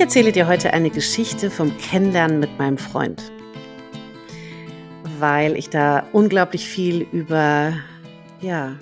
[0.00, 3.32] erzähle dir heute eine Geschichte vom Kennenlernen mit meinem Freund,
[5.18, 7.72] weil ich da unglaublich viel über,
[8.42, 8.78] ja,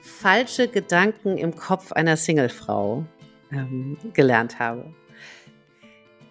[0.00, 3.04] falsche Gedanken im Kopf einer Singlefrau
[3.52, 4.86] ähm, gelernt habe.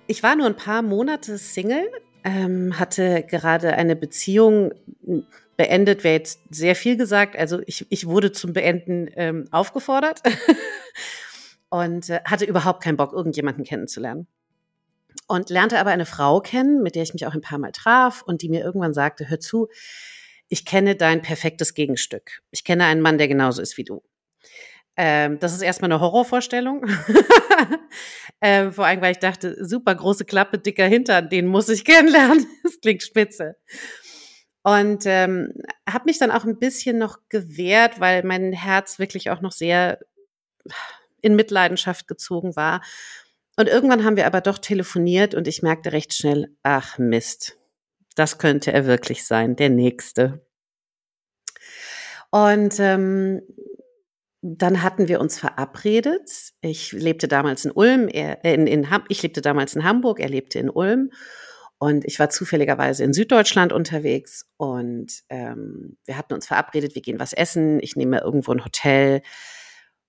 [0.07, 1.88] Ich war nur ein paar Monate Single,
[2.24, 4.71] ähm, hatte gerade eine Beziehung
[5.57, 7.38] beendet, wäre jetzt sehr viel gesagt.
[7.38, 10.24] Also ich, ich wurde zum Beenden ähm, aufgefordert
[11.75, 14.28] und äh, hatte überhaupt keinen Bock, irgendjemanden kennenzulernen.
[15.28, 18.21] Und lernte aber eine Frau kennen, mit der ich mich auch ein paar Mal traf
[18.21, 19.68] und die mir irgendwann sagte, hör zu,
[20.47, 22.42] ich kenne dein perfektes Gegenstück.
[22.52, 24.04] Ich kenne einen Mann, der genauso ist wie du.
[24.96, 26.86] Ähm, das ist erstmal eine Horrorvorstellung.
[28.42, 32.45] ähm, vor allem, weil ich dachte, super große Klappe, dicker Hintern, den muss ich kennenlernen.
[32.64, 33.58] das klingt spitze.
[34.64, 35.52] Und ähm,
[35.89, 39.99] habe mich dann auch ein bisschen noch gewehrt, weil mein Herz wirklich auch noch sehr
[41.25, 42.81] in Mitleidenschaft gezogen war.
[43.57, 47.57] Und irgendwann haben wir aber doch telefoniert und ich merkte recht schnell, ach Mist,
[48.15, 50.45] das könnte er wirklich sein, der Nächste.
[52.31, 53.41] Und ähm,
[54.41, 56.29] dann hatten wir uns verabredet.
[56.61, 60.29] Ich lebte damals in Ulm, er, äh, in, in, ich lebte damals in Hamburg, er
[60.29, 61.09] lebte in Ulm.
[61.77, 67.19] Und ich war zufälligerweise in Süddeutschland unterwegs und ähm, wir hatten uns verabredet, wir gehen
[67.19, 69.21] was essen, ich nehme irgendwo ein Hotel.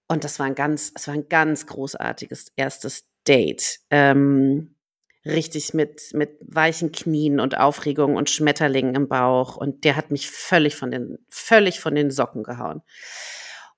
[0.09, 3.81] Und das war ein ganz, es war ein ganz großartiges erstes Date.
[3.91, 4.77] Ähm,
[5.25, 9.57] richtig mit, mit weichen Knien und Aufregung und Schmetterlingen im Bauch.
[9.57, 12.83] Und der hat mich völlig von den, völlig von den Socken gehauen.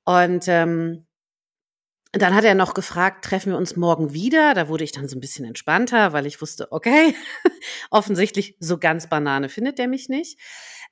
[0.05, 1.07] Und ähm,
[2.13, 4.55] dann hat er noch gefragt, treffen wir uns morgen wieder?
[4.55, 7.15] Da wurde ich dann so ein bisschen entspannter, weil ich wusste, okay,
[7.91, 10.39] offensichtlich so ganz Banane findet der mich nicht.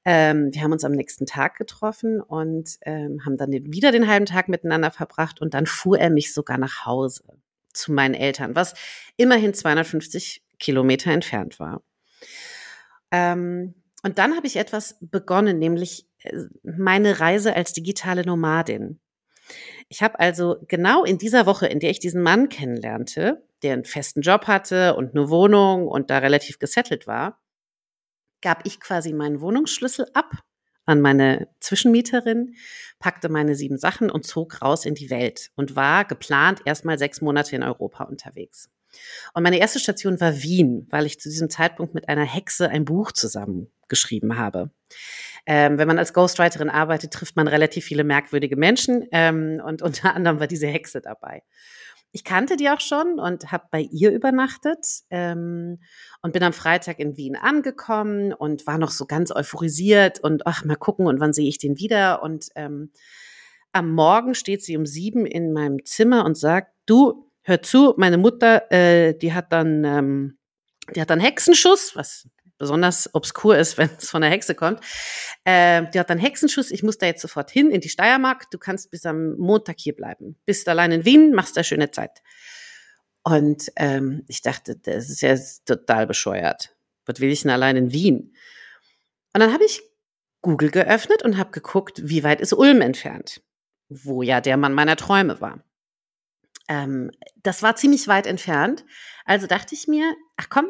[0.08, 4.24] Ähm, wir haben uns am nächsten Tag getroffen und ähm, haben dann wieder den halben
[4.24, 7.24] Tag miteinander verbracht und dann fuhr er mich sogar nach Hause
[7.72, 8.74] zu meinen Eltern, was
[9.16, 11.82] immerhin 250 Kilometer entfernt war.
[13.10, 19.00] Ähm, und dann habe ich etwas begonnen, nämlich äh, meine Reise als digitale Nomadin.
[19.88, 23.84] Ich habe also genau in dieser Woche, in der ich diesen Mann kennenlernte, der einen
[23.84, 27.40] festen Job hatte und eine Wohnung und da relativ gesettelt war,
[28.46, 30.30] gab ich quasi meinen Wohnungsschlüssel ab
[30.84, 32.54] an meine Zwischenmieterin,
[33.00, 37.20] packte meine sieben Sachen und zog raus in die Welt und war geplant erstmal sechs
[37.20, 38.70] Monate in Europa unterwegs.
[39.34, 42.84] Und meine erste Station war Wien, weil ich zu diesem Zeitpunkt mit einer Hexe ein
[42.84, 44.70] Buch zusammengeschrieben habe.
[45.44, 50.14] Ähm, wenn man als Ghostwriterin arbeitet, trifft man relativ viele merkwürdige Menschen ähm, und unter
[50.14, 51.42] anderem war diese Hexe dabei
[52.16, 55.80] ich kannte die auch schon und habe bei ihr übernachtet ähm,
[56.22, 60.64] und bin am Freitag in Wien angekommen und war noch so ganz euphorisiert und ach,
[60.64, 62.22] mal gucken und wann sehe ich den wieder.
[62.22, 62.90] Und ähm,
[63.72, 68.16] am Morgen steht sie um sieben in meinem Zimmer und sagt, du, hör zu, meine
[68.16, 70.38] Mutter, äh, die hat dann, ähm,
[70.94, 74.80] die hat dann Hexenschuss, was besonders obskur ist, wenn es von der Hexe kommt.
[75.44, 78.58] Äh, die hat dann Hexenschuss, ich muss da jetzt sofort hin in die Steiermark, du
[78.58, 80.36] kannst bis am Montag hier bleiben.
[80.44, 82.22] Bist allein in Wien, machst da schöne Zeit.
[83.22, 86.76] Und ähm, ich dachte, das ist ja total bescheuert.
[87.06, 88.34] Was will ich denn allein in Wien?
[89.34, 89.82] Und dann habe ich
[90.42, 93.42] Google geöffnet und habe geguckt, wie weit ist Ulm entfernt,
[93.88, 95.64] wo ja der Mann meiner Träume war.
[96.68, 97.10] Ähm,
[97.42, 98.84] das war ziemlich weit entfernt.
[99.24, 100.66] Also dachte ich mir, ach komm,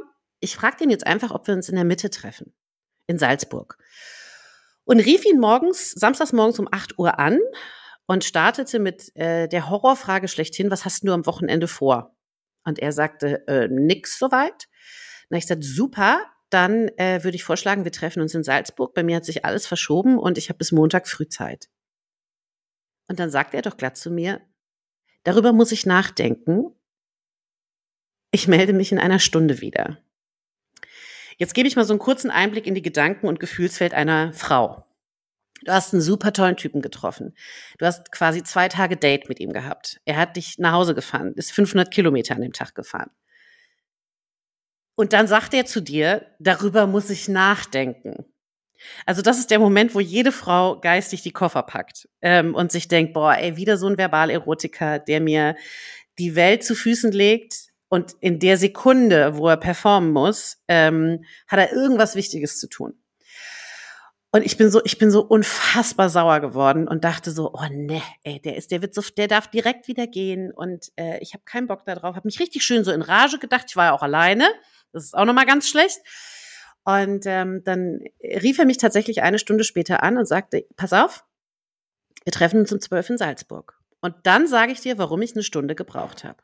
[0.47, 2.55] ich frage den jetzt einfach, ob wir uns in der Mitte treffen,
[3.09, 3.79] in Salzburg.
[4.85, 7.41] Und rief ihn morgens, samstags morgens um 8 Uhr an
[8.07, 12.17] und startete mit äh, der Horrorfrage schlechthin, was hast du am Wochenende vor?
[12.65, 14.69] Und er sagte, äh, nix soweit.
[15.31, 18.95] Na, ich sagte, super, dann äh, würde ich vorschlagen, wir treffen uns in Salzburg.
[18.95, 21.69] Bei mir hat sich alles verschoben und ich habe bis Montag früh Zeit.
[23.09, 24.41] Und dann sagte er doch glatt zu mir,
[25.25, 26.73] darüber muss ich nachdenken.
[28.31, 29.99] Ich melde mich in einer Stunde wieder.
[31.37, 34.87] Jetzt gebe ich mal so einen kurzen Einblick in die Gedanken- und Gefühlswelt einer Frau.
[35.65, 37.35] Du hast einen super tollen Typen getroffen.
[37.79, 40.01] Du hast quasi zwei Tage Date mit ihm gehabt.
[40.05, 43.11] Er hat dich nach Hause gefahren, ist 500 Kilometer an dem Tag gefahren.
[44.97, 48.25] Und dann sagt er zu dir, darüber muss ich nachdenken.
[49.05, 52.89] Also das ist der Moment, wo jede Frau geistig die Koffer packt ähm, und sich
[52.89, 55.57] denkt, boah, ey, wieder so ein Verbalerotiker, der mir
[56.19, 61.59] die Welt zu Füßen legt, und in der Sekunde, wo er performen muss, ähm, hat
[61.59, 62.95] er irgendwas Wichtiges zu tun.
[64.33, 68.03] Und ich bin so, ich bin so unfassbar sauer geworden und dachte so, oh ne,
[68.23, 71.45] ey, der ist, der wird so, der darf direkt wieder gehen und äh, ich habe
[71.45, 72.17] keinen Bock darauf.
[72.17, 73.65] Habe mich richtig schön so in Rage gedacht.
[73.69, 74.47] Ich war ja auch alleine.
[74.93, 76.01] Das ist auch noch mal ganz schlecht.
[76.85, 81.25] Und ähm, dann rief er mich tatsächlich eine Stunde später an und sagte, pass auf,
[82.25, 83.81] wir treffen uns um zwölf in Salzburg.
[84.01, 86.43] Und dann sage ich dir, warum ich eine Stunde gebraucht habe.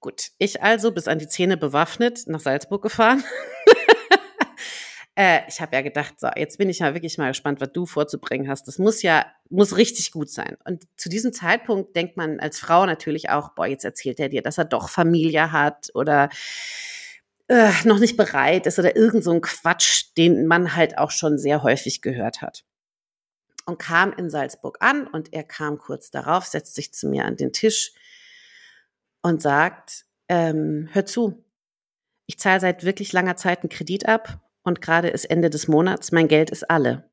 [0.00, 3.22] Gut, ich also bis an die Zähne bewaffnet nach Salzburg gefahren.
[5.14, 7.84] äh, ich habe ja gedacht, so, jetzt bin ich ja wirklich mal gespannt, was du
[7.84, 8.66] vorzubringen hast.
[8.66, 10.56] Das muss ja, muss richtig gut sein.
[10.64, 14.40] Und zu diesem Zeitpunkt denkt man als Frau natürlich auch, boah, jetzt erzählt er dir,
[14.40, 16.30] dass er doch Familie hat oder
[17.48, 21.36] äh, noch nicht bereit ist oder irgend so ein Quatsch, den man halt auch schon
[21.36, 22.64] sehr häufig gehört hat.
[23.66, 27.36] Und kam in Salzburg an und er kam kurz darauf, setzt sich zu mir an
[27.36, 27.92] den Tisch
[29.22, 31.44] und sagt, ähm, hör zu,
[32.26, 36.12] ich zahle seit wirklich langer Zeit einen Kredit ab und gerade ist Ende des Monats,
[36.12, 37.10] mein Geld ist alle.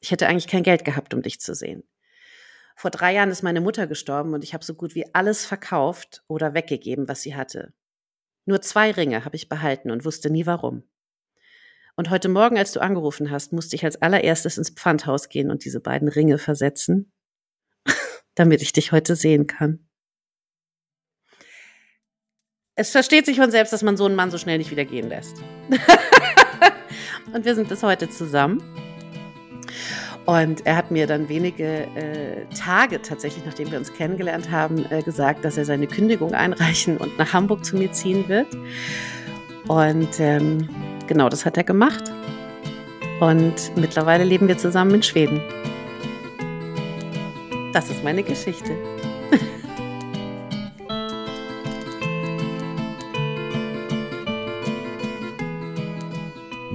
[0.00, 1.84] Ich hätte eigentlich kein Geld gehabt, um dich zu sehen.
[2.74, 6.24] Vor drei Jahren ist meine Mutter gestorben und ich habe so gut wie alles verkauft
[6.28, 7.72] oder weggegeben, was sie hatte.
[8.44, 10.82] Nur zwei Ringe habe ich behalten und wusste nie warum.
[11.94, 15.64] Und heute Morgen, als du angerufen hast, musste ich als allererstes ins Pfandhaus gehen und
[15.64, 17.12] diese beiden Ringe versetzen,
[18.34, 19.86] damit ich dich heute sehen kann
[22.76, 25.08] es versteht sich von selbst, dass man so einen Mann so schnell nicht wieder gehen
[25.08, 25.36] lässt.
[27.32, 28.62] und wir sind bis heute zusammen.
[30.26, 35.02] Und er hat mir dann wenige äh, Tage tatsächlich, nachdem wir uns kennengelernt haben, äh,
[35.02, 38.48] gesagt, dass er seine Kündigung einreichen und nach Hamburg zu mir ziehen wird.
[39.68, 40.68] Und ähm,
[41.06, 42.12] genau das hat er gemacht.
[43.20, 45.40] Und mittlerweile leben wir zusammen in Schweden.
[47.72, 48.76] Das ist meine Geschichte.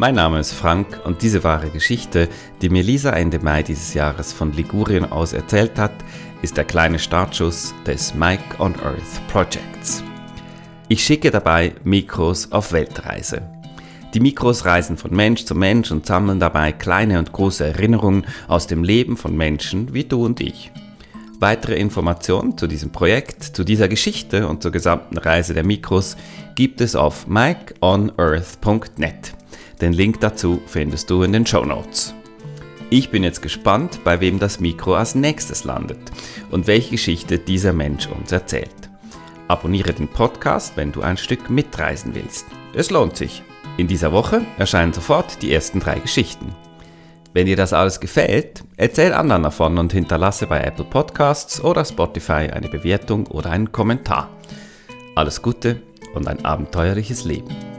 [0.01, 2.27] Mein Name ist Frank und diese wahre Geschichte,
[2.63, 5.93] die mir Lisa Ende Mai dieses Jahres von Ligurien aus erzählt hat,
[6.41, 10.03] ist der kleine Startschuss des Mike on Earth Projects.
[10.87, 13.43] Ich schicke dabei Mikros auf Weltreise.
[14.15, 18.65] Die Mikros reisen von Mensch zu Mensch und sammeln dabei kleine und große Erinnerungen aus
[18.65, 20.71] dem Leben von Menschen wie du und ich.
[21.39, 26.17] Weitere Informationen zu diesem Projekt, zu dieser Geschichte und zur gesamten Reise der Mikros
[26.55, 29.35] gibt es auf mikeonearth.net.
[29.81, 32.13] Den Link dazu findest du in den Show Notes.
[32.91, 35.97] Ich bin jetzt gespannt, bei wem das Mikro als nächstes landet
[36.51, 38.69] und welche Geschichte dieser Mensch uns erzählt.
[39.47, 42.45] Abonniere den Podcast, wenn du ein Stück mitreisen willst.
[42.75, 43.41] Es lohnt sich.
[43.77, 46.53] In dieser Woche erscheinen sofort die ersten drei Geschichten.
[47.33, 52.51] Wenn dir das alles gefällt, erzähl anderen davon und hinterlasse bei Apple Podcasts oder Spotify
[52.51, 54.29] eine Bewertung oder einen Kommentar.
[55.15, 55.81] Alles Gute
[56.13, 57.70] und ein abenteuerliches Leben.